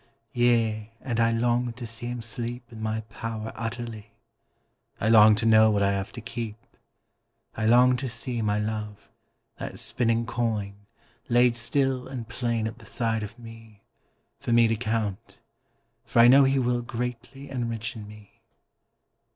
[0.33, 4.13] Yea and I long to see him sleep In my power utterly,
[4.99, 6.57] I long to know what I have to keep,
[7.55, 9.11] I long to see My love,
[9.59, 10.87] that spinning coin,
[11.29, 13.83] laid still And plain at the side of me,
[14.39, 15.39] For me to count
[16.03, 18.41] for I know he will Greatly enrichen me.